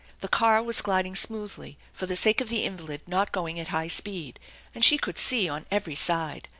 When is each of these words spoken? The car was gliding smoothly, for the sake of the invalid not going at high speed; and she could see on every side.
The 0.21 0.27
car 0.27 0.63
was 0.63 0.81
gliding 0.81 1.15
smoothly, 1.15 1.77
for 1.93 2.07
the 2.07 2.15
sake 2.15 2.41
of 2.41 2.49
the 2.49 2.63
invalid 2.63 3.01
not 3.05 3.31
going 3.31 3.59
at 3.59 3.67
high 3.67 3.87
speed; 3.89 4.39
and 4.73 4.83
she 4.83 4.97
could 4.97 5.19
see 5.19 5.47
on 5.47 5.67
every 5.69 5.93
side. 5.93 6.49